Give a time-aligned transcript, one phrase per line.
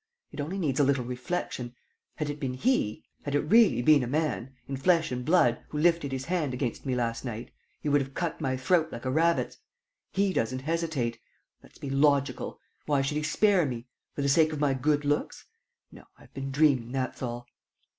[0.31, 1.75] It only needs a little reflection.
[2.15, 5.77] Had it been 'he,' had it really been a man, in flesh and blood, who
[5.77, 9.11] lifted his hand against me last night, he would have cut my throat like a
[9.11, 9.57] rabbit's.
[10.09, 11.19] 'He' doesn't hesitate.
[11.61, 12.59] Let's be logical.
[12.87, 13.85] Why should he spare me?
[14.15, 15.45] For the sake of my good looks?
[15.91, 17.45] No, I have been dreaming, that's all.